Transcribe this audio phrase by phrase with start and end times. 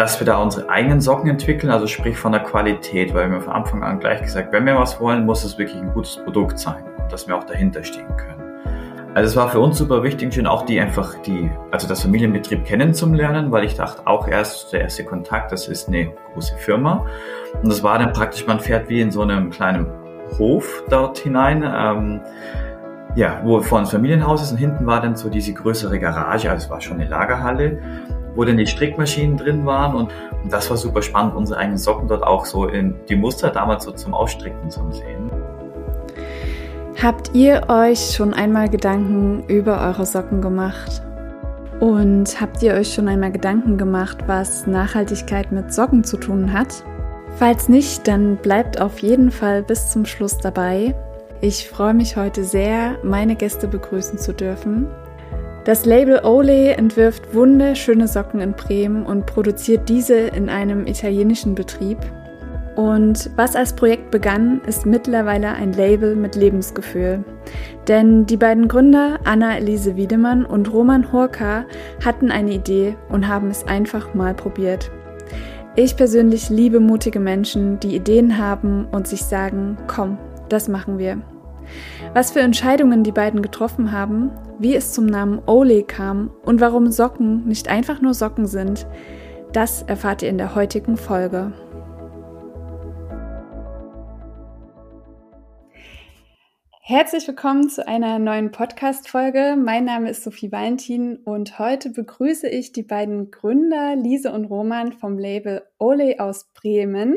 [0.00, 3.52] dass wir da unsere eigenen Socken entwickeln, also sprich von der Qualität, weil wir von
[3.52, 6.82] Anfang an gleich gesagt, wenn wir was wollen, muss es wirklich ein gutes Produkt sein
[6.96, 8.40] und dass wir auch dahinter stehen können.
[9.12, 12.64] Also es war für uns super wichtig, schon auch die einfach die, also das Familienbetrieb
[12.64, 17.04] kennenzulernen, weil ich dachte auch erst der erste Kontakt, das ist eine große Firma
[17.62, 19.86] und das war dann praktisch, man fährt wie in so einem kleinen
[20.38, 21.62] Hof dort hinein.
[21.62, 22.20] Ähm,
[23.16, 26.64] ja, wo vorne das Familienhaus ist und hinten war dann so diese größere Garage, also
[26.64, 27.82] es war schon eine Lagerhalle
[28.40, 30.08] wo dann die Strickmaschinen drin waren und,
[30.42, 33.84] und das war super spannend, unsere eigenen Socken dort auch so in die Muster damals
[33.84, 35.30] so zum Ausstricken zu sehen.
[37.02, 41.02] Habt ihr euch schon einmal Gedanken über eure Socken gemacht?
[41.80, 46.82] Und habt ihr euch schon einmal Gedanken gemacht, was Nachhaltigkeit mit Socken zu tun hat?
[47.36, 50.94] Falls nicht, dann bleibt auf jeden Fall bis zum Schluss dabei.
[51.42, 54.86] Ich freue mich heute sehr, meine Gäste begrüßen zu dürfen.
[55.70, 61.96] Das Label Ole entwirft wunderschöne Socken in Bremen und produziert diese in einem italienischen Betrieb.
[62.74, 67.22] Und was als Projekt begann, ist mittlerweile ein Label mit Lebensgefühl.
[67.86, 71.66] Denn die beiden Gründer, Anna-Elise Wiedemann und Roman Horka,
[72.04, 74.90] hatten eine Idee und haben es einfach mal probiert.
[75.76, 80.18] Ich persönlich liebe mutige Menschen, die Ideen haben und sich sagen, komm,
[80.48, 81.22] das machen wir.
[82.12, 86.92] Was für Entscheidungen die beiden getroffen haben, wie es zum Namen Ole kam und warum
[86.92, 88.86] Socken nicht einfach nur Socken sind,
[89.54, 91.52] das erfahrt ihr in der heutigen Folge.
[96.82, 99.56] Herzlich willkommen zu einer neuen Podcast-Folge.
[99.56, 104.92] Mein Name ist Sophie Valentin und heute begrüße ich die beiden Gründer Lise und Roman
[104.92, 107.16] vom Label Ole aus Bremen.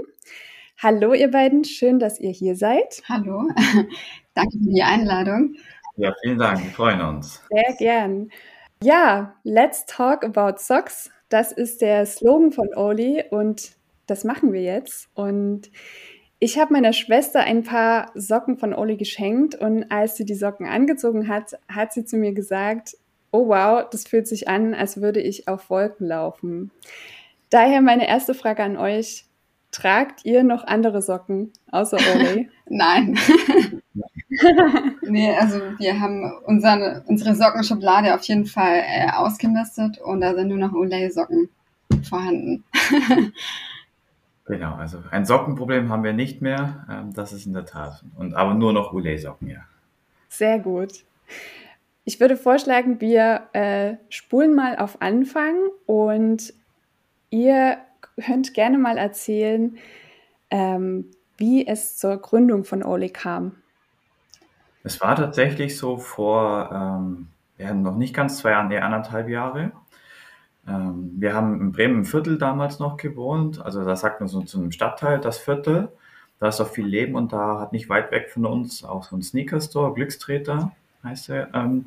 [0.82, 3.02] Hallo, ihr beiden, schön, dass ihr hier seid.
[3.10, 3.50] Hallo,
[4.34, 5.56] danke für die Einladung.
[5.96, 7.42] Ja, vielen Dank, wir freuen uns.
[7.50, 8.30] Sehr gern.
[8.82, 11.12] Ja, let's talk about socks.
[11.30, 13.72] Das ist der Slogan von Oli und
[14.08, 15.10] das machen wir jetzt.
[15.14, 15.72] Und
[16.40, 20.68] ich habe meiner Schwester ein paar Socken von Oli geschenkt und als sie die Socken
[20.68, 22.98] angezogen hat, hat sie zu mir gesagt,
[23.32, 26.72] oh wow, das fühlt sich an, als würde ich auf Wolken laufen.
[27.50, 29.26] Daher meine erste Frage an euch.
[29.72, 32.50] Tragt ihr noch andere Socken außer Ole?
[32.68, 33.18] Nein.
[35.02, 40.48] nee, also wir haben unsere, unsere Sockenschublade auf jeden Fall äh, ausgemistet und da sind
[40.48, 41.50] nur noch Olay-Socken
[42.04, 42.64] vorhanden.
[44.46, 46.86] Genau, also ein Sockenproblem haben wir nicht mehr.
[46.90, 48.04] Ähm, das ist in der Tat.
[48.18, 49.62] Und aber nur noch Houlet-Socken, ja.
[50.28, 51.06] Sehr gut.
[52.04, 55.56] Ich würde vorschlagen, wir äh, spulen mal auf Anfang
[55.86, 56.54] und
[57.30, 57.78] ihr
[58.22, 59.78] könnt gerne mal erzählen,
[60.50, 63.54] ähm, wie es zur Gründung von Oli kam.
[64.84, 67.28] Es war tatsächlich so vor, ähm,
[67.58, 69.72] ja, noch nicht ganz zwei Jahren, eher anderthalb Jahre.
[70.68, 74.42] Ähm, wir haben in Bremen im Viertel damals noch gewohnt, also da sagt man so
[74.42, 75.90] zu einem Stadtteil das Viertel.
[76.40, 79.16] Da ist auch viel Leben und da hat nicht weit weg von uns auch so
[79.16, 80.72] ein Sneaker-Store, Glückstreter
[81.04, 81.86] heißt er, ähm,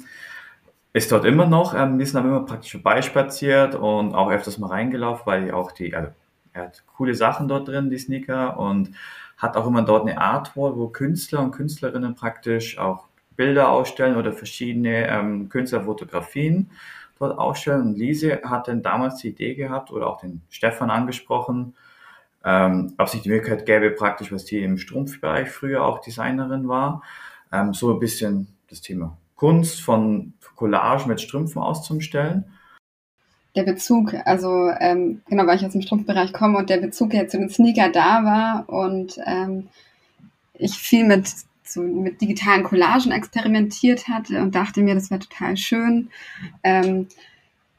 [0.92, 1.74] ist dort immer noch.
[1.74, 5.94] Ähm, wir sind aber immer praktisch vorbeispaziert und auch öfters mal reingelaufen, weil auch die,
[5.94, 6.10] also
[6.52, 8.92] er hat coole Sachen dort drin, die Sneaker und
[9.36, 14.32] hat auch immer dort eine Artwall, wo Künstler und Künstlerinnen praktisch auch Bilder ausstellen oder
[14.32, 16.70] verschiedene ähm, Künstlerfotografien
[17.18, 17.82] dort ausstellen.
[17.82, 21.74] Und Lise hat dann damals die Idee gehabt oder auch den Stefan angesprochen,
[22.44, 27.02] ähm, ob sich die Möglichkeit gäbe, praktisch, was die im Strumpfbereich früher auch Designerin war,
[27.52, 32.44] ähm, so ein bisschen das Thema Kunst von Collage mit Strümpfen auszustellen.
[33.56, 37.26] Der Bezug, also ähm, genau, weil ich aus dem Strumpfbereich komme und der Bezug ja
[37.26, 39.68] zu den Sneaker da war und ähm,
[40.54, 41.26] ich viel mit
[41.64, 46.10] so mit digitalen Collagen experimentiert hatte und dachte mir, das wäre total schön,
[46.62, 47.08] ähm,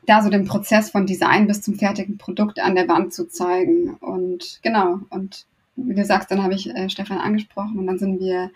[0.05, 3.95] da so den Prozess von Design bis zum fertigen Produkt an der Wand zu zeigen.
[3.95, 5.45] Und genau, und
[5.75, 8.49] wie du sagst, dann habe ich äh, Stefan angesprochen und dann sind wir,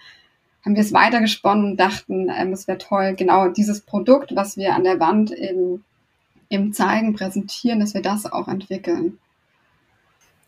[0.65, 4.75] haben wir es weitergesponnen und dachten, ähm, es wäre toll, genau dieses Produkt, was wir
[4.75, 5.83] an der Wand eben,
[6.51, 9.17] eben zeigen, präsentieren, dass wir das auch entwickeln.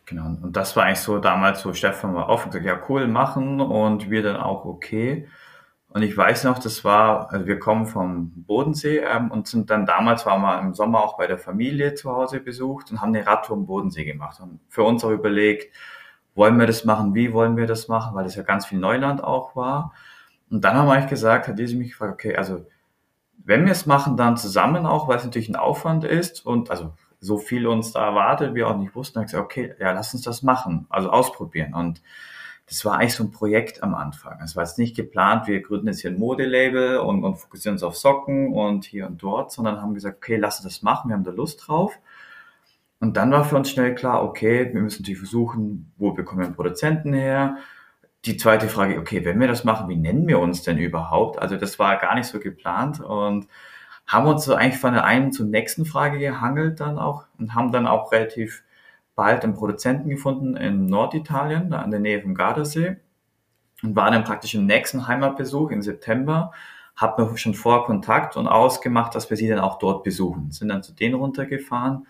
[0.06, 3.60] Genau, und das war eigentlich so damals so, Stefan war offen gesagt, ja cool, machen
[3.60, 5.26] und wir dann auch okay.
[5.88, 9.86] Und ich weiß noch, das war, also wir kommen vom Bodensee ähm, und sind dann
[9.86, 13.26] damals, waren wir im Sommer auch bei der Familie zu Hause besucht und haben eine
[13.26, 14.40] Radtour im Bodensee gemacht.
[14.40, 15.72] Und für uns auch überlegt,
[16.34, 19.22] wollen wir das machen, wie wollen wir das machen, weil das ja ganz viel Neuland
[19.22, 19.92] auch war.
[20.50, 22.66] Und dann haben wir eigentlich gesagt, hat diese mich gefragt, okay, also
[23.42, 26.92] wenn wir es machen, dann zusammen auch, weil es natürlich ein Aufwand ist und also
[27.20, 30.22] so viel uns da erwartet, wir auch nicht wussten, dann gesagt, okay, ja, lass uns
[30.22, 31.74] das machen, also ausprobieren.
[31.74, 32.02] Und
[32.66, 34.40] das war eigentlich so ein Projekt am Anfang.
[34.42, 37.82] Es war jetzt nicht geplant, wir gründen jetzt hier ein Modelabel und, und fokussieren uns
[37.82, 41.14] auf Socken und hier und dort, sondern haben gesagt, okay, lass uns das machen, wir
[41.14, 41.98] haben da Lust drauf.
[43.00, 46.50] Und dann war für uns schnell klar, okay, wir müssen natürlich versuchen, wo bekommen wir
[46.50, 47.58] Produzenten her?
[48.24, 51.38] Die zweite Frage, okay, wenn wir das machen, wie nennen wir uns denn überhaupt?
[51.38, 53.48] Also das war gar nicht so geplant und
[54.06, 57.70] haben uns so eigentlich von der einen zur nächsten Frage gehangelt dann auch und haben
[57.70, 58.62] dann auch relativ
[59.14, 62.96] bald einen Produzenten gefunden in Norditalien, da an der Nähe vom Gardasee
[63.82, 66.52] und waren dann praktisch im nächsten Heimatbesuch im September,
[66.96, 70.50] hatten wir schon vor Kontakt und ausgemacht, dass wir sie dann auch dort besuchen.
[70.50, 72.06] Sind dann zu denen runtergefahren,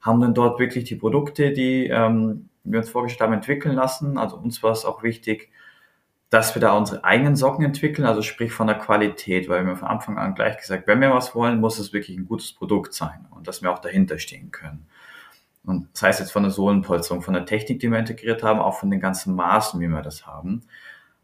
[0.00, 4.18] haben dann dort wirklich die Produkte, die ähm, wir uns vorgestellt haben, entwickeln lassen.
[4.18, 5.50] Also uns war es auch wichtig,
[6.30, 9.88] dass wir da unsere eigenen Socken entwickeln, also sprich von der Qualität, weil wir von
[9.88, 13.26] Anfang an gleich gesagt, wenn wir was wollen, muss es wirklich ein gutes Produkt sein
[13.30, 14.86] und dass wir auch dahinter stehen können.
[15.64, 18.78] Und das heißt jetzt von der Sohlenpolsterung, von der Technik, die wir integriert haben, auch
[18.78, 20.62] von den ganzen Maßen, wie wir das haben.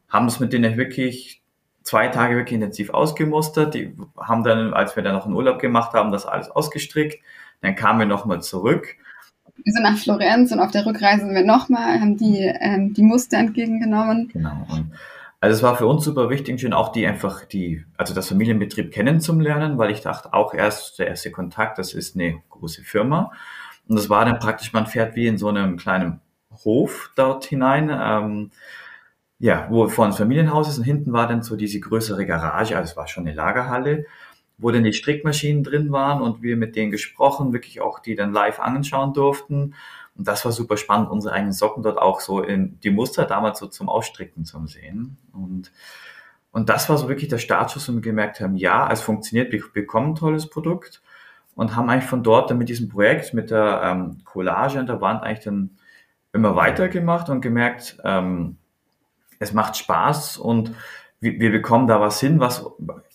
[0.08, 1.42] Haben das mit denen wirklich
[1.82, 3.74] zwei Tage wirklich intensiv ausgemustert.
[3.74, 7.22] Die haben dann, als wir dann noch einen Urlaub gemacht haben, das alles ausgestrickt.
[7.62, 8.96] Dann kamen wir nochmal zurück.
[9.64, 13.02] Wir sind nach Florenz und auf der Rückreise sind wir nochmal, haben die, ähm, die
[13.02, 14.28] Muster entgegengenommen.
[14.32, 14.66] Genau.
[14.70, 14.92] Und
[15.40, 18.90] also es war für uns super wichtig, schon auch die einfach die, also das Familienbetrieb
[18.90, 23.32] kennenzulernen, weil ich dachte auch erst der erste Kontakt, das ist eine große Firma.
[23.86, 26.20] Und das war dann praktisch, man fährt wie in so einem kleinen
[26.64, 27.90] Hof dort hinein.
[27.90, 28.50] Ähm,
[29.38, 32.90] ja, wo vorne das Familienhaus ist und hinten war dann so diese größere Garage, also
[32.90, 34.06] es war schon eine Lagerhalle,
[34.58, 38.32] wo dann die Strickmaschinen drin waren und wir mit denen gesprochen, wirklich auch die dann
[38.32, 39.74] live anschauen durften.
[40.16, 43.60] Und das war super spannend, unsere eigenen Socken dort auch so in die Muster damals
[43.60, 45.16] so zum Ausstricken zu sehen.
[45.32, 45.70] Und,
[46.50, 49.62] und das war so wirklich der Startschuss, wo wir gemerkt haben, ja, es funktioniert, wir
[49.72, 51.02] bekommen ein tolles Produkt
[51.54, 55.00] und haben eigentlich von dort dann mit diesem Projekt, mit der ähm, Collage an der
[55.00, 55.70] Wand eigentlich dann
[56.32, 58.56] immer weitergemacht und gemerkt, ähm,
[59.38, 60.72] es macht Spaß und
[61.20, 62.66] wir, wir bekommen da was hin, was,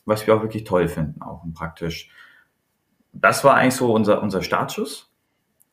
[0.06, 2.10] was wir auch wirklich toll finden, auch und praktisch.
[3.14, 5.10] Das war eigentlich so unser, unser Startschuss.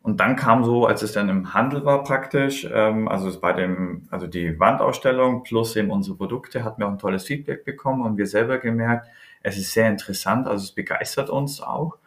[0.03, 4.07] Und dann kam so, als es dann im Handel war praktisch, ähm, also bei dem,
[4.11, 8.17] also die Wandausstellung plus eben unsere Produkte, hatten wir auch ein tolles Feedback bekommen und
[8.17, 9.09] wir selber gemerkt,
[9.43, 11.99] es ist sehr interessant, also es begeistert uns auch.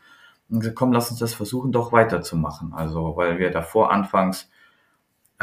[0.50, 2.74] Und gesagt, komm, lass uns das versuchen, doch weiterzumachen.
[2.74, 4.50] Also, weil wir davor anfangs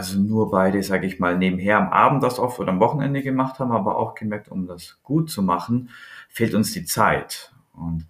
[0.01, 3.59] also nur beide, sage ich mal, nebenher am Abend das oft oder am Wochenende gemacht
[3.59, 5.91] haben, aber auch gemerkt, um das gut zu machen,
[6.31, 7.53] fehlt uns die Zeit.
[7.75, 8.07] Und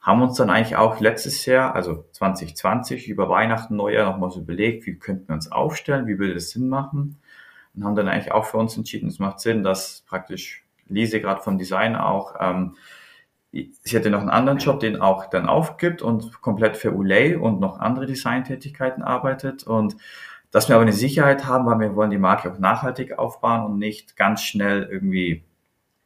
[0.00, 4.84] haben uns dann eigentlich auch letztes Jahr, also 2020, über Weihnachten, Neujahr nochmal so überlegt,
[4.86, 7.20] wie könnten wir uns aufstellen, wie würde das Sinn machen.
[7.74, 11.40] Und haben dann eigentlich auch für uns entschieden, es macht Sinn, dass praktisch Lise gerade
[11.40, 12.76] vom Design auch, ähm,
[13.52, 17.60] sie hatte noch einen anderen Job, den auch dann aufgibt und komplett für Ulay und
[17.60, 19.96] noch andere Designtätigkeiten arbeitet und
[20.50, 23.78] dass wir aber eine Sicherheit haben, weil wir wollen die Marke auch nachhaltig aufbauen und
[23.78, 25.44] nicht ganz schnell irgendwie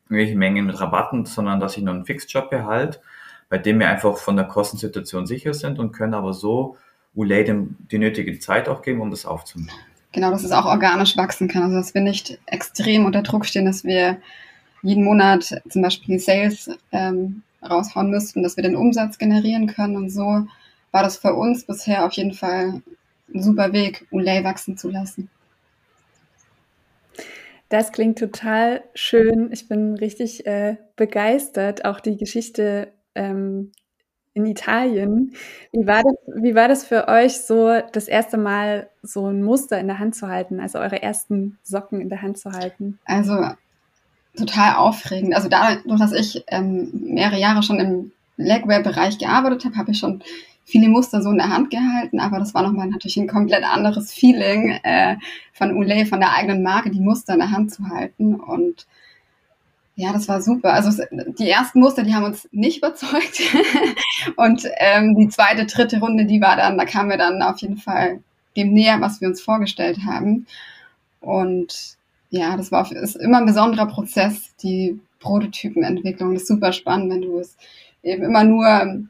[0.08, 3.00] irgendwelche Mengen mit Rabatten, sondern dass ich nur einen Fixjob behalte,
[3.48, 6.76] bei dem wir einfach von der Kostensituation sicher sind und können aber so
[7.14, 7.44] Ulay
[7.90, 9.70] die nötige Zeit auch geben, um das aufzunehmen.
[10.12, 11.62] Genau, dass es auch organisch wachsen kann.
[11.62, 14.18] Also dass wir nicht extrem unter Druck stehen, dass wir
[14.82, 19.96] jeden Monat zum Beispiel Sales ähm, raushauen müssten, dass wir den Umsatz generieren können.
[19.96, 20.46] Und so
[20.92, 22.82] war das für uns bisher auf jeden Fall
[23.34, 25.28] ein super Weg, Ulay wachsen zu lassen.
[27.68, 29.50] Das klingt total schön.
[29.52, 31.84] Ich bin richtig äh, begeistert.
[31.84, 33.72] Auch die Geschichte ähm,
[34.34, 35.32] in Italien.
[35.72, 39.80] Wie war, das, wie war das für euch, so das erste Mal so ein Muster
[39.80, 42.98] in der Hand zu halten, also eure ersten Socken in der Hand zu halten?
[43.06, 43.48] Also
[44.36, 45.34] total aufregend.
[45.34, 50.22] Also dadurch, dass ich ähm, mehrere Jahre schon im Legwear-Bereich gearbeitet habe, habe ich schon
[50.66, 54.12] viele Muster so in der Hand gehalten, aber das war nochmal natürlich ein komplett anderes
[54.12, 55.16] Feeling äh,
[55.52, 58.34] von Ulay, von der eigenen Marke, die Muster in der Hand zu halten.
[58.34, 58.86] Und
[59.94, 60.74] ja, das war super.
[60.74, 61.04] Also
[61.38, 63.40] die ersten Muster, die haben uns nicht überzeugt.
[64.36, 67.76] und ähm, die zweite, dritte Runde, die war dann, da kamen wir dann auf jeden
[67.76, 68.18] Fall
[68.56, 70.46] dem näher, was wir uns vorgestellt haben.
[71.20, 71.96] Und
[72.30, 76.34] ja, das war ist immer ein besonderer Prozess, die Prototypenentwicklung.
[76.34, 77.56] Das ist super spannend, wenn du es
[78.02, 79.06] eben immer nur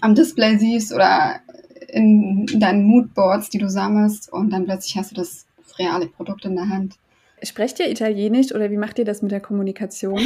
[0.00, 1.40] am Display siehst oder
[1.88, 5.46] in, deinen Moodboards, die du sammelst und dann plötzlich hast du das,
[5.78, 6.96] reale Produkt in der Hand.
[7.42, 10.20] Sprecht ihr Italienisch oder wie macht ihr das mit der Kommunikation?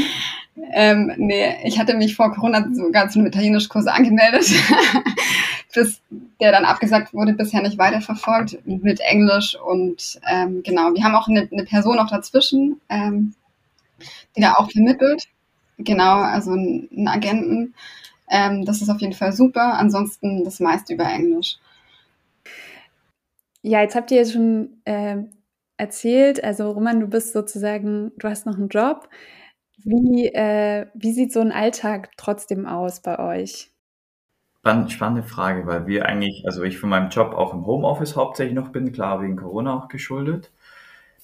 [0.73, 4.51] Ähm, nee, ich hatte mich vor Corona sogar zu einem Italienischkurs angemeldet,
[5.75, 6.01] bis
[6.41, 11.29] der dann abgesagt wurde, bisher nicht weiterverfolgt mit Englisch und ähm, genau, wir haben auch
[11.29, 13.35] eine, eine Person auch dazwischen, ähm,
[14.37, 15.25] die da auch vermittelt.
[15.79, 17.75] Genau, also einen Agenten.
[18.35, 19.79] Ähm, das ist auf jeden Fall super.
[19.79, 21.59] Ansonsten das meiste über Englisch.
[23.63, 25.19] Ja, jetzt habt ihr ja schon äh,
[25.77, 29.09] erzählt, also Roman, du bist sozusagen, du hast noch einen Job.
[29.85, 33.71] Wie, äh, wie sieht so ein Alltag trotzdem aus bei euch?
[34.89, 38.71] spannende Frage, weil wir eigentlich, also ich von meinem Job auch im Homeoffice hauptsächlich noch
[38.71, 40.51] bin, klar wegen Corona auch geschuldet.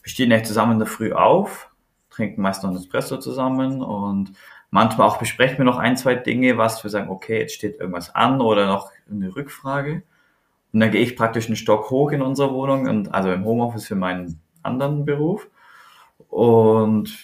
[0.02, 1.70] Wir stehen echt zusammen in der Früh auf,
[2.10, 4.32] trinken meist noch ein Espresso zusammen und
[4.70, 8.14] manchmal auch besprechen wir noch ein, zwei Dinge, was wir sagen, okay, jetzt steht irgendwas
[8.14, 10.02] an oder noch eine Rückfrage.
[10.72, 13.86] Und dann gehe ich praktisch einen Stock hoch in unserer Wohnung und also im Homeoffice
[13.86, 15.48] für meinen anderen Beruf
[16.28, 17.18] und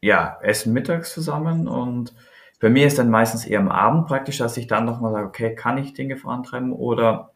[0.00, 2.14] ja, essen mittags zusammen und
[2.62, 5.54] bei mir ist dann meistens eher am Abend praktisch, dass ich dann nochmal sage, okay,
[5.54, 7.32] kann ich Dinge vorantreiben oder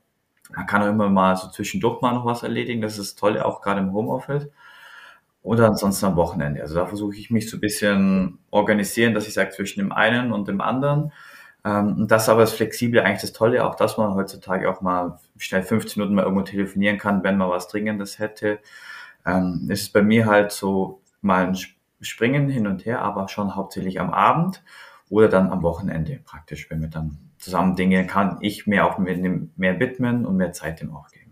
[0.54, 2.80] man kann auch immer mal so zwischendurch mal noch was erledigen.
[2.80, 4.48] Das ist toll, auch gerade im Homeoffice.
[5.46, 6.60] Oder ansonsten am Wochenende.
[6.60, 10.32] Also da versuche ich mich so ein bisschen organisieren, dass ich sage zwischen dem einen
[10.32, 11.12] und dem anderen.
[11.64, 15.20] Ähm, und das aber ist flexibel eigentlich das Tolle, auch dass man heutzutage auch mal
[15.38, 18.58] schnell 15 Minuten mal irgendwo telefonieren kann, wenn man was Dringendes hätte.
[19.24, 21.56] Ähm, ist bei mir halt so mal ein
[22.00, 24.64] Springen hin und her, aber schon hauptsächlich am Abend
[25.10, 29.78] oder dann am Wochenende praktisch, wenn wir dann zusammen Dinge kann ich mir auch mehr
[29.78, 31.25] widmen und mehr Zeit dem auch geben.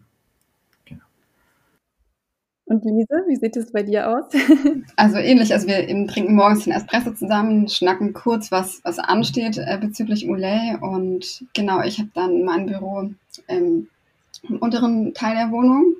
[2.66, 4.25] Und Lise, wie sieht es bei dir aus?
[4.97, 9.78] also ähnlich, also wir trinken morgens den Espresso zusammen, schnacken kurz, was, was ansteht äh,
[9.78, 13.11] bezüglich Ulay und genau, ich habe dann mein Büro
[13.49, 13.88] im,
[14.49, 15.94] im unteren Teil der Wohnung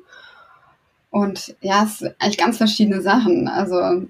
[1.15, 3.47] und ja, es sind eigentlich ganz verschiedene Sachen.
[3.47, 4.09] Also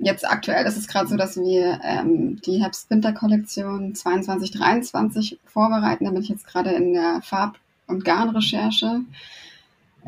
[0.00, 6.06] jetzt aktuell ist es gerade so, dass wir ähm, die Herbst-Winter-Kollektion 22-23 vorbereiten.
[6.06, 9.02] Da bin ich jetzt gerade in der Farb- und Garnrecherche.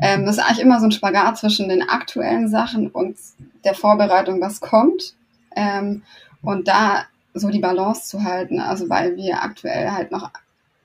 [0.01, 3.17] Ähm, das ist eigentlich immer so ein Spagat zwischen den aktuellen Sachen und
[3.63, 5.15] der Vorbereitung, was kommt.
[5.55, 6.03] Ähm,
[6.41, 10.29] und da so die Balance zu halten, also weil wir aktuell halt noch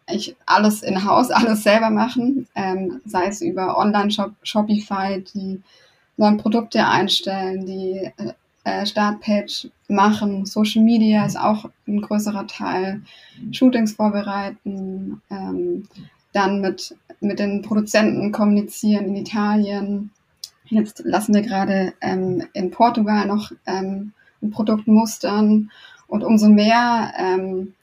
[0.07, 5.61] eigentlich alles in Haus, alles selber machen, ähm, sei es über Online-Shop, Shopify, die
[6.17, 8.11] neuen Produkte einstellen, die
[8.65, 13.03] äh, Startpage machen, Social Media ist auch ein größerer Teil,
[13.53, 15.89] Shootings vorbereiten, ähm,
[16.39, 20.11] dann mit, mit den Produzenten kommunizieren in Italien.
[20.67, 25.71] Jetzt lassen wir gerade ähm, in Portugal noch ähm, ein Produkt mustern
[26.07, 27.75] und umso mehr, ähm,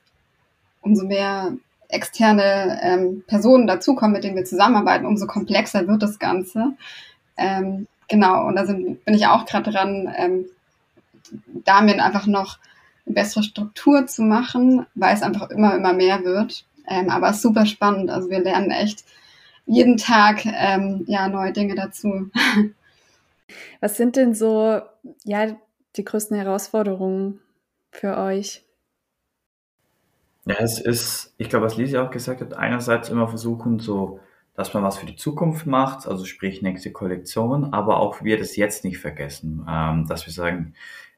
[0.81, 1.53] umso mehr
[1.89, 6.74] externe ähm, Personen dazukommen, mit denen wir zusammenarbeiten, umso komplexer wird das Ganze.
[7.38, 10.45] Ähm, genau, und da sind, bin ich auch gerade dran, ähm,
[11.65, 12.57] damit einfach noch
[13.05, 16.65] eine bessere Struktur zu machen, weil es einfach immer, immer mehr wird.
[16.87, 18.09] Ähm, aber es ist super spannend.
[18.09, 19.03] Also wir lernen echt
[19.65, 22.29] jeden Tag ähm, ja, neue Dinge dazu.
[23.81, 24.81] Was sind denn so
[25.23, 25.55] ja,
[25.95, 27.39] die größten Herausforderungen
[27.91, 28.63] für euch?
[30.45, 34.19] Ja, es ist, ich glaube, was Lisi auch gesagt hat, einerseits immer versuchen, so,
[34.53, 38.55] dass man was für die Zukunft macht, also sprich nächste Kollektion, aber auch wir das
[38.55, 40.75] jetzt nicht vergessen, ähm, dass wir sagen,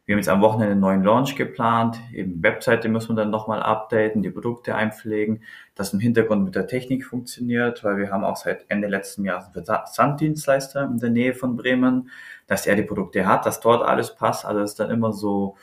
[0.08, 2.00] wir haben jetzt am Wochenende einen neuen Launch geplant.
[2.14, 5.44] Eben Webseite müssen wir dann nochmal updaten, die Produkte einpflegen,
[5.76, 9.54] dass im Hintergrund mit der Technik funktioniert, weil wir haben auch seit Ende letzten Jahres
[9.54, 12.10] einen Versanddienstleister in der Nähe von Bremen,
[12.48, 14.46] dass er die Produkte hat, dass dort alles passt.
[14.46, 15.58] Also es ist dann immer so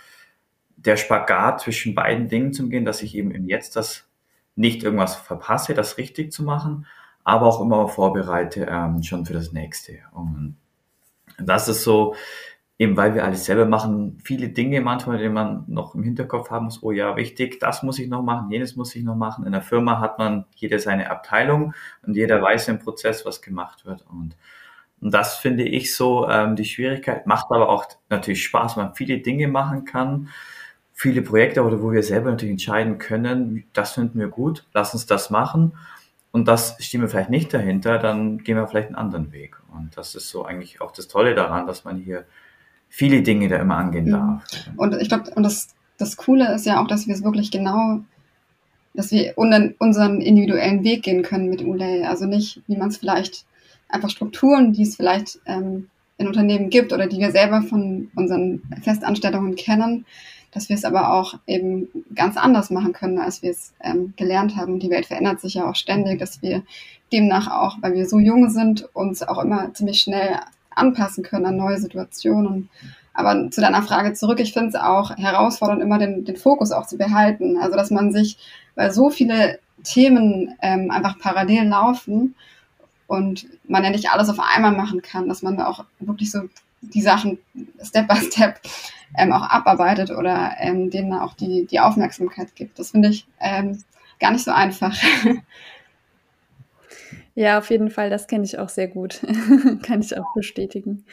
[0.77, 4.11] der Spagat zwischen beiden Dingen zu gehen, dass ich eben im Jetzt das
[4.57, 6.85] nicht irgendwas verpasse, das richtig zu machen,
[7.25, 10.01] aber auch immer vorbereite ähm, schon für das nächste.
[10.13, 10.59] Und
[11.39, 12.15] das ist so,
[12.79, 16.65] eben weil wir alles selber machen, viele Dinge manchmal, die man noch im Hinterkopf haben
[16.67, 19.47] muss, oh ja, wichtig, das muss ich noch machen, jenes muss ich noch machen.
[19.47, 21.73] In der Firma hat man jeder seine Abteilung
[22.05, 24.05] und jeder weiß im Prozess, was gemacht wird.
[24.11, 24.37] Und,
[25.01, 28.95] und das finde ich so ähm, die Schwierigkeit, macht aber auch natürlich Spaß, wenn man
[28.95, 30.29] viele Dinge machen kann,
[30.93, 35.07] viele Projekte, oder wo wir selber natürlich entscheiden können, das finden wir gut, lass uns
[35.07, 35.77] das machen.
[36.33, 39.57] Und das stehen wir vielleicht nicht dahinter, dann gehen wir vielleicht einen anderen Weg.
[39.73, 42.27] Und das ist so eigentlich auch das Tolle daran, dass man hier
[42.95, 44.11] viele Dinge da immer angehen mhm.
[44.13, 44.45] darf.
[44.77, 48.03] Und ich glaube, und das, das Coole ist ja auch, dass wir es wirklich genau,
[48.95, 52.05] dass wir unseren individuellen Weg gehen können mit Ulay.
[52.05, 53.47] Also nicht, wie man es vielleicht
[53.89, 58.63] einfach Strukturen, die es vielleicht ähm, in Unternehmen gibt oder die wir selber von unseren
[58.83, 60.07] Festanstellungen kennen,
[60.53, 64.55] dass wir es aber auch eben ganz anders machen können, als wir es ähm, gelernt
[64.55, 64.79] haben.
[64.79, 66.63] Die Welt verändert sich ja auch ständig, dass wir
[67.13, 70.39] demnach auch, weil wir so jung sind, uns auch immer ziemlich schnell
[70.77, 72.69] anpassen können an neue Situationen.
[73.13, 76.87] Aber zu deiner Frage zurück, ich finde es auch herausfordernd, immer den, den Fokus auch
[76.87, 77.59] zu behalten.
[77.59, 78.39] Also dass man sich,
[78.75, 82.35] weil so viele Themen ähm, einfach parallel laufen
[83.07, 86.49] und man ja nicht alles auf einmal machen kann, dass man auch wirklich so
[86.81, 87.39] die Sachen
[87.83, 88.61] Step by Step
[89.17, 92.79] ähm, auch abarbeitet oder ähm, denen auch die, die Aufmerksamkeit gibt.
[92.79, 93.83] Das finde ich ähm,
[94.19, 94.97] gar nicht so einfach.
[97.35, 99.21] Ja, auf jeden Fall, das kenne ich auch sehr gut.
[99.83, 101.05] Kann ich auch bestätigen.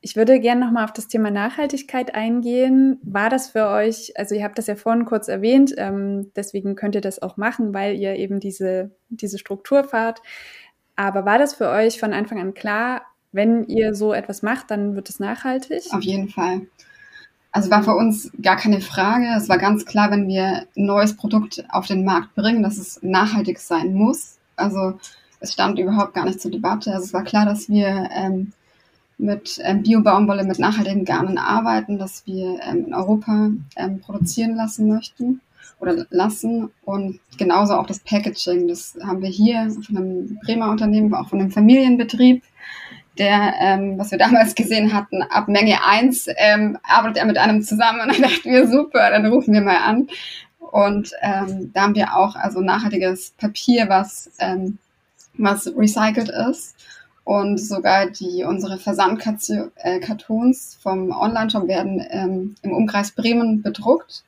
[0.00, 2.98] Ich würde gerne nochmal auf das Thema Nachhaltigkeit eingehen.
[3.02, 6.94] War das für euch, also ihr habt das ja vorhin kurz erwähnt, ähm, deswegen könnt
[6.94, 10.22] ihr das auch machen, weil ihr eben diese, diese Struktur fahrt.
[10.94, 13.02] Aber war das für euch von Anfang an klar,
[13.32, 15.82] wenn ihr so etwas macht, dann wird es nachhaltig?
[15.90, 16.62] Auf jeden Fall.
[17.50, 19.26] Also war für uns gar keine Frage.
[19.36, 23.02] Es war ganz klar, wenn wir ein neues Produkt auf den Markt bringen, dass es
[23.02, 24.37] nachhaltig sein muss.
[24.58, 24.98] Also
[25.40, 26.92] es stand überhaupt gar nicht zur Debatte.
[26.92, 28.52] Also es war klar, dass wir ähm,
[29.18, 34.88] mit ähm, Bio-Baumwolle, mit nachhaltigen Garnen arbeiten, dass wir ähm, in Europa ähm, produzieren lassen
[34.88, 35.40] möchten
[35.80, 36.70] oder lassen.
[36.84, 38.68] Und genauso auch das Packaging.
[38.68, 42.42] Das haben wir hier von einem Bremer Unternehmen, auch von einem Familienbetrieb
[43.18, 47.62] der, ähm, was wir damals gesehen hatten, ab Menge 1 ähm, arbeitet er mit einem
[47.62, 50.08] zusammen und dann dachten wir, super, dann rufen wir mal an.
[50.70, 54.78] Und ähm, da haben wir auch also nachhaltiges Papier, was, ähm,
[55.34, 56.76] was recycelt ist.
[57.24, 64.24] Und sogar die unsere Versandkartons äh, vom Online-Shop werden ähm, im Umkreis Bremen bedruckt.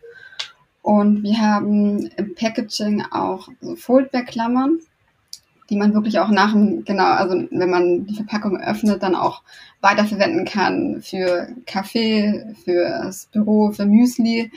[0.83, 4.81] Und wir haben im Packaging auch so Foldback-Klammern
[5.71, 9.43] die man wirklich auch nach dem, genau, also wenn man die Verpackung öffnet, dann auch
[9.81, 14.51] weiterverwenden kann für Kaffee, für das Büro, für Müsli.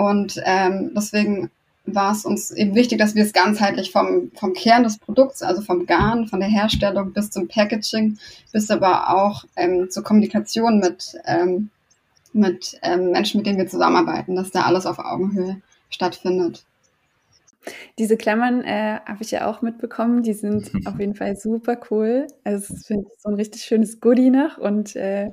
[0.00, 1.50] Und ähm, deswegen
[1.84, 5.60] war es uns eben wichtig, dass wir es ganzheitlich vom, vom Kern des Produkts, also
[5.60, 8.16] vom Garn, von der Herstellung bis zum Packaging,
[8.50, 11.68] bis aber auch ähm, zur Kommunikation mit, ähm,
[12.32, 16.64] mit ähm, Menschen, mit denen wir zusammenarbeiten, dass da alles auf Augenhöhe stattfindet.
[17.98, 20.22] Diese Klammern äh, habe ich ja auch mitbekommen.
[20.22, 22.26] Die sind auf jeden Fall super cool.
[22.42, 25.28] Also es ist so ein richtig schönes Goodie noch und äh,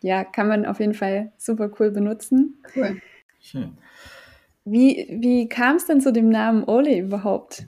[0.00, 2.60] ja, kann man auf jeden Fall super cool benutzen.
[2.74, 3.00] Cool.
[3.50, 3.78] Schön.
[4.66, 7.64] Wie, wie kam es denn zu dem Namen Ole überhaupt?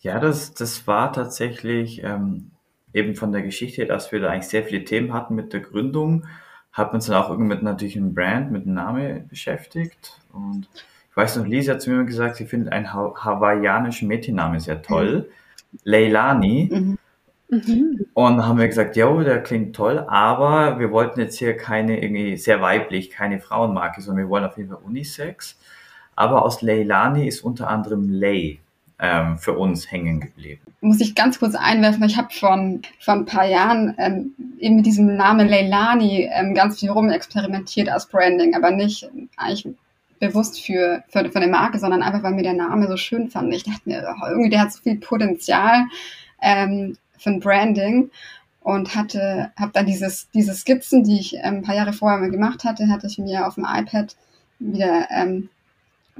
[0.00, 2.50] Ja, das, das war tatsächlich ähm,
[2.92, 6.26] eben von der Geschichte, dass wir da eigentlich sehr viele Themen hatten mit der Gründung.
[6.72, 10.68] Haben uns dann auch irgendwie mit natürlich einem Brand, mit einem Namen beschäftigt und
[11.10, 14.82] ich weiß noch, Lisa hat zu mir gesagt, sie findet einen ha hawaiianischen Mädchennamen sehr
[14.82, 15.30] toll.
[15.72, 15.78] Mhm.
[15.84, 16.68] Leilani.
[16.70, 16.98] Mhm.
[17.48, 18.06] Mhm.
[18.14, 22.36] Und haben wir gesagt, ja, der klingt toll, aber wir wollten jetzt hier keine irgendwie
[22.36, 25.56] sehr weiblich, keine Frauenmarke, sondern wir wollen auf jeden Fall Unisex.
[26.16, 28.58] Aber aus Leilani ist unter anderem Lay
[28.98, 30.62] ähm, für uns hängen geblieben.
[30.80, 34.86] Muss ich ganz kurz einwerfen, ich habe von, vor ein paar Jahren ähm, eben mit
[34.86, 39.68] diesem Namen Leilani ähm, ganz viel rumexperimentiert als Branding, aber nicht eigentlich
[40.18, 43.52] bewusst für, für, für eine Marke, sondern einfach, weil mir der Name so schön fand.
[43.54, 45.84] Ich dachte mir, oh, irgendwie der hat so viel Potenzial
[46.40, 48.10] ähm, für ein Branding
[48.60, 52.30] und hatte, habe dann dieses, diese Skizzen, die ich ähm, ein paar Jahre vorher mal
[52.30, 54.16] gemacht hatte, hatte ich mir auf dem iPad
[54.58, 55.48] wieder ähm,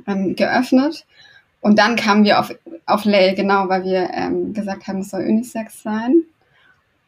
[0.06, 1.06] ähm, geöffnet.
[1.60, 2.54] Und dann kamen wir auf,
[2.86, 6.22] auf Lay, genau, weil wir ähm, gesagt haben, es soll Unisex sein.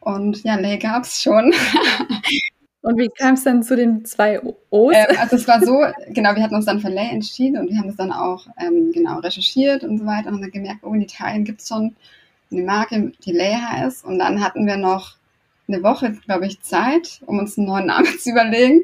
[0.01, 1.53] Und ja, Lay gab es schon.
[2.81, 4.95] Und wie kam es dann zu den zwei O's?
[4.95, 7.77] Ähm, also es war so, genau, wir hatten uns dann für Lay entschieden und wir
[7.77, 10.93] haben es dann auch ähm, genau recherchiert und so weiter und haben dann gemerkt, oh,
[10.93, 11.95] in Italien gibt es schon
[12.51, 14.05] eine Marke, die Lay heißt.
[14.05, 15.15] Und dann hatten wir noch
[15.67, 18.81] eine Woche, glaube ich, Zeit, um uns einen neuen Namen zu überlegen.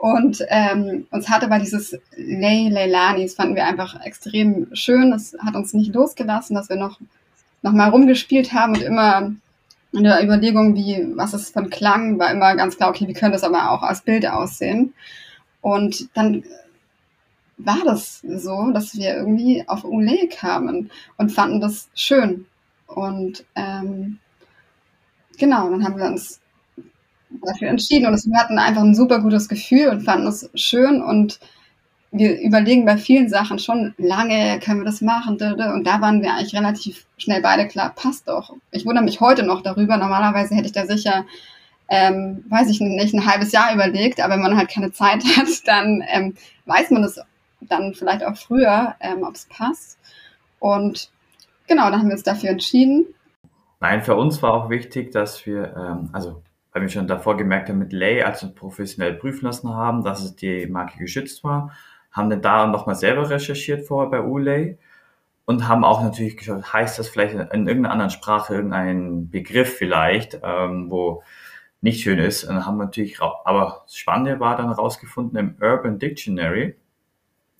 [0.00, 5.10] Und ähm, uns hat aber dieses Lay Leilani, das fanden wir einfach extrem schön.
[5.10, 7.00] Das hat uns nicht losgelassen, dass wir noch,
[7.62, 9.32] noch mal rumgespielt haben und immer
[9.92, 13.36] in der Überlegung, wie, was ist von Klang, war immer ganz klar, okay, wie könnte
[13.36, 14.92] es aber auch als Bild aussehen?
[15.62, 16.44] Und dann
[17.56, 22.46] war das so, dass wir irgendwie auf Ule kamen und fanden das schön.
[22.86, 24.18] Und ähm,
[25.38, 26.40] genau, dann haben wir uns
[27.44, 31.40] dafür entschieden und wir hatten einfach ein super gutes Gefühl und fanden es schön und
[32.12, 35.40] wir überlegen bei vielen Sachen schon lange, können wir das machen?
[35.40, 38.54] Und da waren wir eigentlich relativ schnell beide klar, passt doch.
[38.70, 39.96] Ich wundere mich heute noch darüber.
[39.96, 41.26] Normalerweise hätte ich da sicher,
[41.88, 45.48] ähm, weiß ich nicht, ein halbes Jahr überlegt, aber wenn man halt keine Zeit hat,
[45.66, 46.34] dann ähm,
[46.66, 47.20] weiß man das
[47.60, 49.98] dann vielleicht auch früher, ähm, ob es passt.
[50.58, 51.10] Und
[51.66, 53.06] genau, dann haben wir uns dafür entschieden.
[53.80, 57.68] Nein, für uns war auch wichtig, dass wir, ähm, also weil wir schon davor gemerkt
[57.68, 61.72] haben, mit Lay also professionell prüfen lassen haben, dass es die Marke geschützt war
[62.16, 64.78] haben dann da nochmal selber recherchiert vorher bei Ulay
[65.44, 70.40] und haben auch natürlich geschaut, heißt das vielleicht in irgendeiner anderen Sprache irgendein Begriff vielleicht,
[70.42, 71.22] ähm, wo
[71.82, 72.44] nicht schön ist.
[72.44, 76.74] Und haben wir natürlich, aber das Spannende war dann rausgefunden im Urban Dictionary,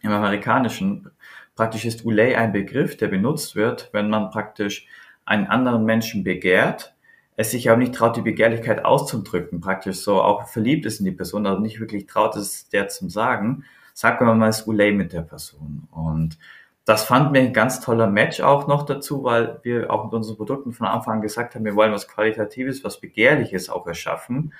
[0.00, 1.10] im amerikanischen,
[1.56, 4.86] praktisch ist Ulay ein Begriff, der benutzt wird, wenn man praktisch
[5.24, 6.94] einen anderen Menschen begehrt,
[7.36, 11.12] es sich aber nicht traut, die Begehrlichkeit auszudrücken, praktisch so auch verliebt ist in die
[11.12, 15.12] Person, aber nicht wirklich traut, es der zum sagen, sagt man mal das Ulay mit
[15.12, 15.88] der Person.
[15.90, 16.38] Und
[16.86, 20.36] das fand mir ein ganz toller Match auch noch dazu, weil wir auch mit unseren
[20.36, 24.52] Produkten von Anfang an gesagt haben, wir wollen was Qualitatives, was Begehrliches auch erschaffen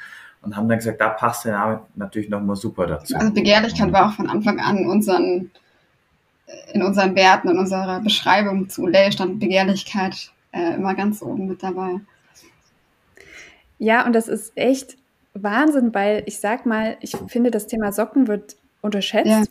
[0.43, 3.15] und haben dann gesagt, da passt der Name natürlich nochmal super dazu.
[3.15, 5.51] Also Begehrlichkeit war auch von Anfang an unseren,
[6.73, 11.63] in unseren Werten, in unserer Beschreibung zu Ulay stand Begehrlichkeit äh, immer ganz oben mit
[11.63, 12.01] dabei.
[13.79, 14.97] Ja, und das ist echt
[15.35, 19.27] Wahnsinn, weil ich sag mal, ich finde, das Thema Socken wird unterschätzt.
[19.27, 19.43] Ja.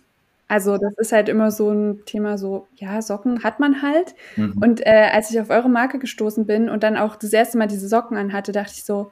[0.48, 4.16] Also das ist halt immer so ein Thema, so, ja, Socken hat man halt.
[4.36, 4.58] Mhm.
[4.62, 7.68] Und äh, als ich auf eure Marke gestoßen bin und dann auch das erste Mal
[7.68, 9.12] diese Socken anhatte, dachte ich so,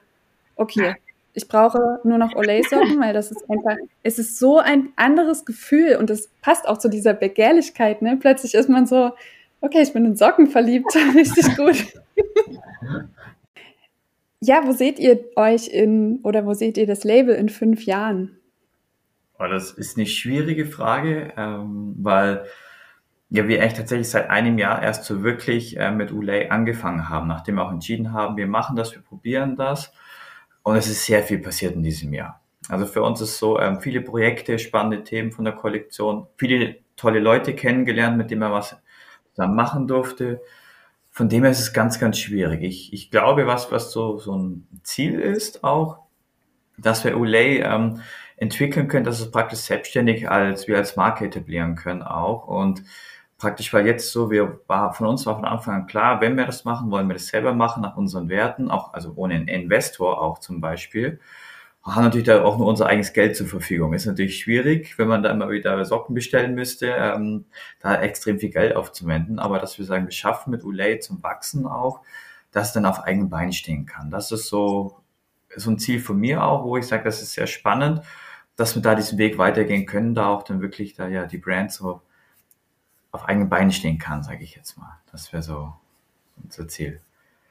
[0.55, 0.95] okay,
[1.33, 5.97] ich brauche nur noch Olay-Socken, weil das ist einfach, es ist so ein anderes Gefühl
[5.97, 8.17] und es passt auch zu dieser Begehrlichkeit, ne?
[8.19, 9.11] Plötzlich ist man so,
[9.61, 11.85] okay, ich bin in Socken verliebt, richtig gut.
[14.41, 18.37] ja, wo seht ihr euch in, oder wo seht ihr das Label in fünf Jahren?
[19.39, 22.45] Das ist eine schwierige Frage, ähm, weil
[23.29, 27.27] ja, wir echt tatsächlich seit einem Jahr erst so wirklich äh, mit Ulay angefangen haben,
[27.27, 29.91] nachdem wir auch entschieden haben, wir machen das, wir probieren das.
[30.63, 32.41] Und es ist sehr viel passiert in diesem Jahr.
[32.69, 37.19] Also für uns ist so, ähm, viele Projekte, spannende Themen von der Kollektion, viele tolle
[37.19, 38.77] Leute kennengelernt, mit denen man was
[39.33, 40.41] zusammen machen durfte.
[41.11, 42.63] Von dem her ist es ganz, ganz schwierig.
[42.63, 45.99] Ich, ich glaube, was, was so, so ein Ziel ist auch,
[46.77, 48.01] dass wir Ulay ähm,
[48.37, 52.47] entwickeln können, dass es praktisch selbstständig als wir als Marke etablieren können auch.
[52.47, 52.83] Und
[53.43, 56.45] praktisch war jetzt so, wir war von uns war von Anfang an klar, wenn wir
[56.45, 60.21] das machen, wollen wir das selber machen nach unseren Werten, auch also ohne einen Investor
[60.21, 61.19] auch zum Beispiel.
[61.83, 63.93] Wir haben natürlich da auch nur unser eigenes Geld zur Verfügung.
[63.93, 67.43] Ist natürlich schwierig, wenn man da immer wieder Socken bestellen müsste, ähm,
[67.81, 69.39] da extrem viel Geld aufzuwenden.
[69.39, 71.99] Aber dass wir sagen, wir schaffen mit Ulay zum Wachsen auch,
[72.53, 74.09] dass dann auf eigenen Beinen stehen kann.
[74.09, 75.01] Das ist so,
[75.53, 78.03] so ein Ziel von mir auch, wo ich sage, das ist sehr spannend
[78.55, 81.71] dass wir da diesen Weg weitergehen können, da auch dann wirklich da ja die Brand
[81.71, 82.01] so
[83.13, 84.99] auf eigenen Beinen stehen kann, sage ich jetzt mal.
[85.11, 85.73] Das wäre so
[86.43, 86.99] unser Ziel.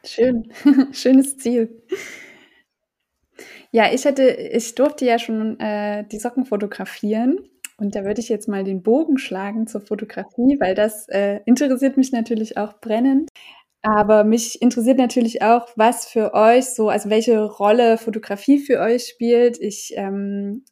[0.05, 0.53] Schön,
[0.93, 1.83] schönes Ziel.
[3.71, 7.39] Ja, ich hätte, ich durfte ja schon äh, die Socken fotografieren
[7.79, 11.97] und da würde ich jetzt mal den Bogen schlagen zur Fotografie, weil das äh, interessiert
[11.97, 13.31] mich natürlich auch brennend.
[13.83, 19.07] Aber mich interessiert natürlich auch, was für euch so, also welche Rolle Fotografie für euch
[19.07, 19.59] spielt.
[19.61, 20.65] Ich ähm,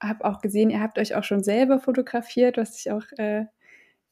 [0.00, 3.46] habe auch gesehen, ihr habt euch auch schon selber fotografiert, was ich auch äh,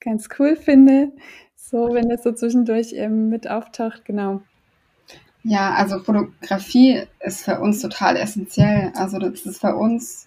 [0.00, 1.12] ganz cool finde.
[1.56, 4.42] So, wenn das so zwischendurch ähm, mit auftaucht, genau.
[5.42, 8.92] Ja, also Fotografie ist für uns total essentiell.
[8.94, 10.26] Also das ist für uns,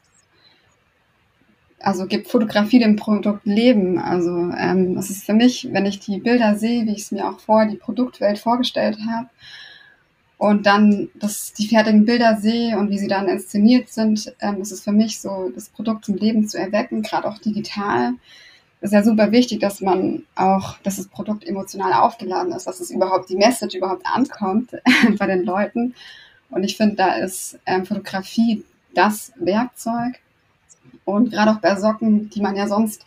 [1.80, 4.00] also gibt Fotografie dem Produkt Leben.
[4.00, 7.28] Also ähm, das ist für mich, wenn ich die Bilder sehe, wie ich es mir
[7.28, 9.30] auch vor die Produktwelt vorgestellt habe,
[10.44, 14.74] und dann dass die fertigen Bilder sehe und wie sie dann inszeniert sind, ähm, ist
[14.74, 18.12] es für mich so, das Produkt zum Leben zu erwecken, gerade auch digital.
[18.84, 22.92] Ist ja super wichtig, dass man auch, dass das Produkt emotional aufgeladen ist, dass es
[22.92, 24.72] überhaupt die Message überhaupt ankommt
[25.18, 25.96] bei den Leuten.
[26.50, 30.20] Und ich finde, da ist ähm, Fotografie das Werkzeug.
[31.06, 33.06] Und gerade auch bei Socken, die man ja sonst,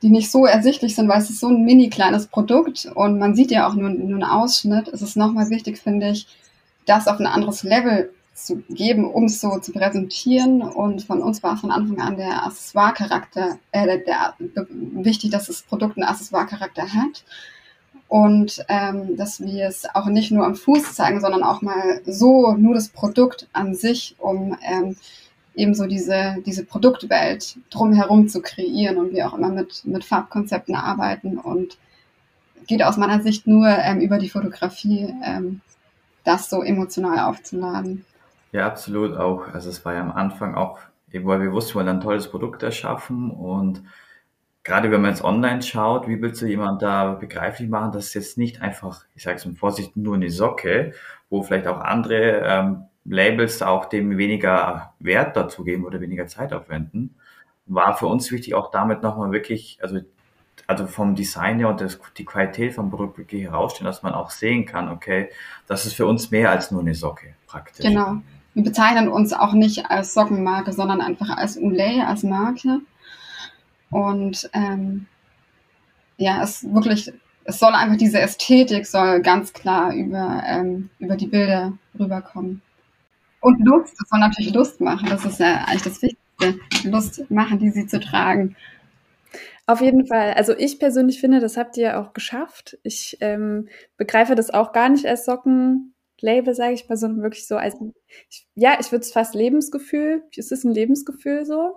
[0.00, 3.34] die nicht so ersichtlich sind, weil es ist so ein mini kleines Produkt und man
[3.34, 6.28] sieht ja auch nur, nur einen Ausschnitt, ist es nochmal wichtig, finde ich,
[6.86, 10.62] das auf ein anderes Level zu geben, um es so zu präsentieren.
[10.62, 15.62] Und von uns war von Anfang an der Accessoire-Charakter, äh, der, der, wichtig, dass das
[15.62, 17.24] Produkt einen Accessoire-Charakter hat.
[18.08, 22.52] Und ähm, dass wir es auch nicht nur am Fuß zeigen, sondern auch mal so
[22.54, 24.96] nur das Produkt an sich, um ähm,
[25.54, 30.74] eben so diese, diese Produktwelt drumherum zu kreieren und wir auch immer mit, mit Farbkonzepten
[30.74, 31.76] arbeiten und
[32.66, 35.60] geht aus meiner Sicht nur ähm, über die Fotografie ähm,
[36.24, 38.04] das so emotional aufzuladen.
[38.52, 39.48] Ja, absolut auch.
[39.52, 40.78] Also es war ja am Anfang auch,
[41.12, 43.82] eben weil wir wussten, wir wollen ein tolles Produkt erschaffen und
[44.62, 48.14] gerade wenn man jetzt online schaut, wie willst du jemand da begreiflich machen, dass es
[48.14, 50.92] jetzt nicht einfach, ich sage es mit Vorsicht, nur eine Socke,
[51.28, 56.52] wo vielleicht auch andere ähm, Labels auch dem weniger Wert dazu geben oder weniger Zeit
[56.52, 57.16] aufwenden,
[57.66, 60.00] war für uns wichtig, auch damit nochmal wirklich, also
[60.66, 64.30] also vom Design her und das, die Qualität vom Produkt wirklich herausstehen, dass man auch
[64.30, 65.30] sehen kann, okay,
[65.66, 67.84] das ist für uns mehr als nur eine Socke praktisch.
[67.84, 68.22] Genau.
[68.54, 72.80] Wir bezeichnen uns auch nicht als Sockenmarke, sondern einfach als Ulay, als Marke.
[73.90, 75.06] Und ähm,
[76.16, 77.12] ja, es wirklich,
[77.44, 82.62] es soll einfach diese Ästhetik soll ganz klar über, ähm, über die Bilder rüberkommen.
[83.40, 86.20] Und Lust, es soll natürlich Lust machen, das ist ja eigentlich das Wichtigste.
[86.84, 88.56] Lust machen, die sie zu tragen.
[89.66, 90.32] Auf jeden Fall.
[90.32, 92.78] Also ich persönlich finde, das habt ihr auch geschafft.
[92.82, 95.24] Ich ähm, begreife das auch gar nicht als
[96.20, 97.76] Sockenlabel, sage ich mal, sondern wirklich so als,
[98.30, 101.76] ich, ja, ich würde es fast Lebensgefühl, es ist ein Lebensgefühl so.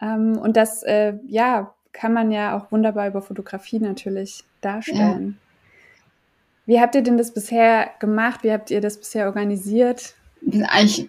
[0.00, 5.38] Ähm, und das, äh, ja, kann man ja auch wunderbar über Fotografie natürlich darstellen.
[5.38, 6.62] Ja.
[6.66, 8.42] Wie habt ihr denn das bisher gemacht?
[8.42, 10.14] Wie habt ihr das bisher organisiert?
[10.42, 11.08] Wir sind eigentlich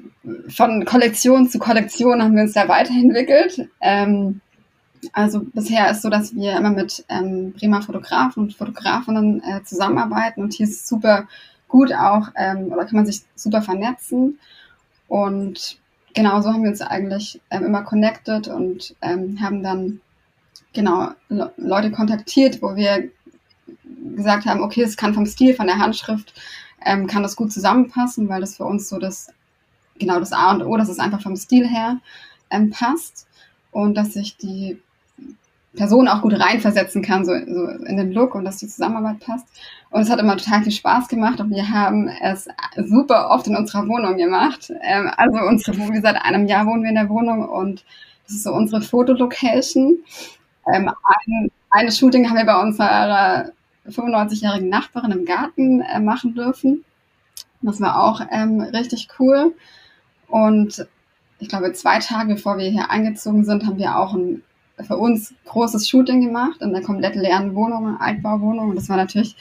[0.49, 3.67] von Kollektion zu Kollektion haben wir uns da weiterentwickelt.
[3.81, 4.39] Ähm,
[5.13, 10.41] also bisher ist so, dass wir immer mit ähm, Bremer Fotografen und Fotografinnen äh, zusammenarbeiten
[10.41, 11.27] und hier ist es super
[11.67, 14.39] gut auch, ähm, oder kann man sich super vernetzen.
[15.07, 15.79] Und
[16.13, 20.01] genau so haben wir uns eigentlich ähm, immer connected und ähm, haben dann
[20.73, 23.09] genau Le Leute kontaktiert, wo wir
[24.15, 26.33] gesagt haben, okay, es kann vom Stil, von der Handschrift,
[26.85, 29.31] ähm, kann das gut zusammenpassen, weil das für uns so das,
[29.99, 31.97] genau das A und O, dass es einfach vom Stil her
[32.49, 33.27] ähm, passt
[33.71, 34.81] und dass sich die
[35.77, 39.47] Person auch gut reinversetzen kann, so, so in den Look und dass die Zusammenarbeit passt.
[39.89, 43.55] Und es hat immer total viel Spaß gemacht und wir haben es super oft in
[43.55, 44.71] unserer Wohnung gemacht.
[44.81, 47.85] Ähm, also unsere Wohnung, seit einem Jahr wohnen wir in der Wohnung und
[48.25, 49.99] das ist so unsere Fotolocation.
[50.73, 53.51] Ähm, ein, eine Shooting haben wir bei unserer
[53.87, 56.83] 95-jährigen Nachbarin im Garten äh, machen dürfen.
[57.61, 59.55] Das war auch ähm, richtig cool.
[60.27, 60.85] Und
[61.39, 64.43] ich glaube, zwei Tage bevor wir hier eingezogen sind, haben wir auch ein
[64.85, 68.75] für uns großes Shooting gemacht in einer komplett leeren Wohnung, Altbauwohnung.
[68.75, 69.35] Das war natürlich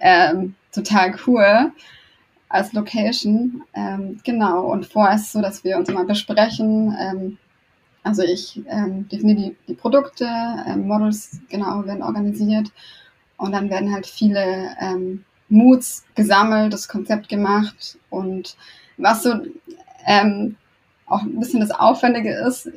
[0.00, 1.72] ähm, total cool
[2.48, 3.62] als Location.
[3.74, 4.66] Ähm, genau.
[4.66, 6.96] Und vorher ist es so, dass wir uns immer besprechen.
[6.98, 7.38] Ähm,
[8.02, 10.24] also ich ähm, definiere die, die Produkte,
[10.66, 12.72] ähm, Models genau werden organisiert
[13.36, 18.56] und dann werden halt viele ähm, Moods gesammelt, das Konzept gemacht und
[18.96, 19.34] was so
[21.06, 22.70] auch ein bisschen das Aufwendige ist,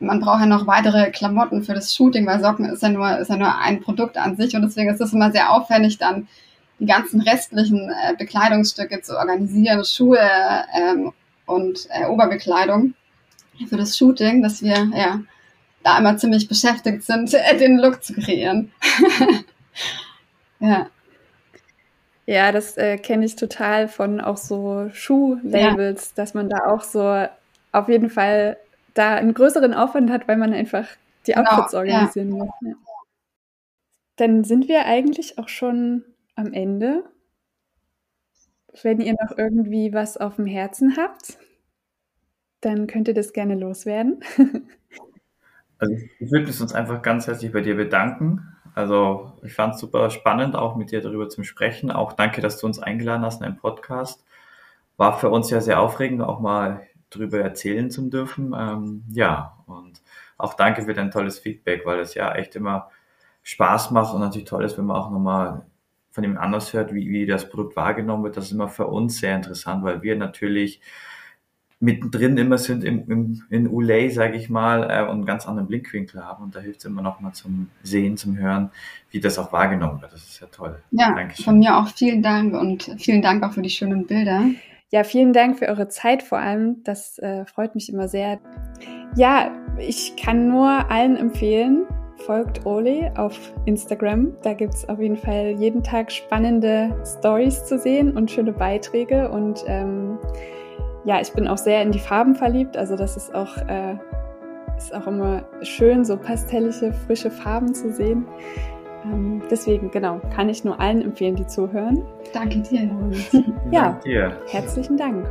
[0.00, 3.30] man braucht ja noch weitere Klamotten für das Shooting, weil Socken ist ja nur, ist
[3.30, 6.28] ja nur ein Produkt an sich und deswegen ist es immer sehr aufwendig, dann
[6.78, 10.18] die ganzen restlichen äh, Bekleidungsstücke zu organisieren, Schuhe
[10.74, 11.12] ähm,
[11.46, 12.94] und äh, Oberbekleidung
[13.68, 15.20] für das Shooting, dass wir ja
[15.86, 18.72] da immer ziemlich beschäftigt sind, äh, den Look zu kreieren.
[20.60, 20.88] ja.
[22.28, 26.12] Ja, das äh, kenne ich total von auch so Schuhlabels, ja.
[26.16, 27.26] dass man da auch so
[27.70, 28.56] auf jeden Fall
[28.96, 30.86] da einen größeren Aufwand hat, weil man einfach
[31.26, 32.44] die genau, Outfits organisieren ja.
[32.44, 32.54] muss.
[32.62, 32.72] Ja.
[34.16, 36.04] Dann sind wir eigentlich auch schon
[36.34, 37.04] am Ende.
[38.82, 41.38] Wenn ihr noch irgendwie was auf dem Herzen habt,
[42.60, 44.20] dann könnt ihr das gerne loswerden.
[45.78, 48.56] also ich würde uns einfach ganz herzlich bei dir bedanken.
[48.74, 51.90] Also ich fand es super spannend, auch mit dir darüber zu sprechen.
[51.90, 54.24] Auch danke, dass du uns eingeladen hast in einen Podcast.
[54.96, 58.54] War für uns ja sehr aufregend, auch mal drüber erzählen zu dürfen.
[58.56, 60.02] Ähm, ja, und
[60.38, 62.90] auch danke für dein tolles Feedback, weil es ja echt immer
[63.42, 65.66] Spaß macht und natürlich toll ist, wenn man auch nochmal
[66.10, 68.36] von jemand anders hört, wie, wie das Produkt wahrgenommen wird.
[68.36, 70.80] Das ist immer für uns sehr interessant, weil wir natürlich
[71.78, 75.68] mittendrin immer sind im, im, in Ulay, sage ich mal, äh, und einen ganz anderen
[75.68, 76.44] Blickwinkel haben.
[76.44, 78.70] Und da hilft es immer noch mal zum Sehen, zum Hören,
[79.10, 80.12] wie das auch wahrgenommen wird.
[80.12, 80.82] Das ist ja toll.
[80.90, 81.44] Ja, Dankeschön.
[81.44, 84.46] von mir auch vielen Dank und vielen Dank auch für die schönen Bilder.
[84.92, 86.82] Ja, vielen Dank für eure Zeit vor allem.
[86.84, 88.38] Das äh, freut mich immer sehr.
[89.16, 91.86] Ja, ich kann nur allen empfehlen,
[92.24, 94.36] folgt Ole auf Instagram.
[94.42, 99.28] Da gibt es auf jeden Fall jeden Tag spannende Stories zu sehen und schöne Beiträge.
[99.28, 100.18] Und ähm,
[101.04, 102.76] ja, ich bin auch sehr in die Farben verliebt.
[102.76, 103.96] Also das ist auch, äh,
[104.76, 108.24] ist auch immer schön, so pastellige, frische Farben zu sehen.
[109.12, 112.04] Ähm, deswegen, genau, kann ich nur allen empfehlen, die zuhören.
[112.32, 112.82] Danke dir.
[112.82, 113.14] Und,
[113.70, 114.36] ja, Danke dir.
[114.48, 115.26] herzlichen Dank.